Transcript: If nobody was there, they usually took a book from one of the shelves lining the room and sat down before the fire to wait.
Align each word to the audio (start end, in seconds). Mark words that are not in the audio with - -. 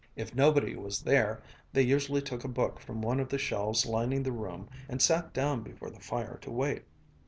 If 0.15 0.33
nobody 0.33 0.75
was 0.75 1.01
there, 1.03 1.43
they 1.73 1.83
usually 1.83 2.23
took 2.23 2.43
a 2.43 2.47
book 2.47 2.79
from 2.79 3.03
one 3.03 3.19
of 3.19 3.29
the 3.29 3.37
shelves 3.37 3.85
lining 3.85 4.23
the 4.23 4.31
room 4.31 4.67
and 4.89 4.99
sat 4.99 5.31
down 5.31 5.61
before 5.61 5.91
the 5.91 5.99
fire 5.99 6.39
to 6.41 6.49
wait. 6.49 6.85